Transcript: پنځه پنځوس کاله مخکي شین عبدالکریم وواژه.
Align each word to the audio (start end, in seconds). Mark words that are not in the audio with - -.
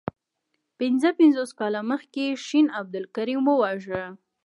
پنځه 0.79 1.09
پنځوس 1.19 1.51
کاله 1.59 1.79
مخکي 1.91 2.27
شین 2.45 2.67
عبدالکریم 2.79 3.41
وواژه. 3.47 4.03